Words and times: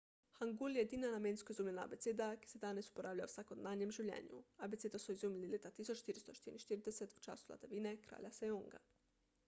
hangul 0.35 0.77
je 0.77 0.83
edina 0.83 1.09
namensko 1.15 1.53
izumljena 1.55 1.83
abeceda 1.89 2.29
ki 2.45 2.49
se 2.53 2.61
danes 2.63 2.87
uporablja 2.91 3.27
v 3.27 3.31
vsakdanjem 3.31 3.93
življenju. 3.97 4.39
abecedo 4.67 5.01
so 5.03 5.15
izumili 5.17 5.49
leta 5.51 5.73
1444 5.81 7.17
v 7.19 7.27
času 7.27 7.51
vladavine 7.51 7.93
kralja 8.07 8.33
sejonga 8.39 8.81
1418–1450 8.81 9.05